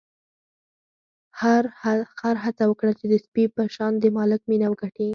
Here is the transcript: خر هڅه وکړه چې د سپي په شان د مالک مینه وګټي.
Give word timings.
خر 2.17 2.35
هڅه 2.43 2.63
وکړه 2.67 2.91
چې 2.99 3.05
د 3.11 3.13
سپي 3.25 3.43
په 3.55 3.61
شان 3.75 3.93
د 3.99 4.05
مالک 4.17 4.41
مینه 4.49 4.67
وګټي. 4.69 5.09